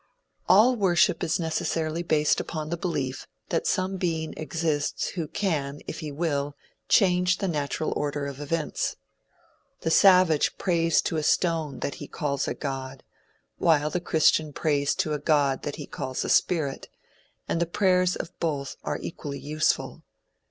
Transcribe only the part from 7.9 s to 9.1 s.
order of events.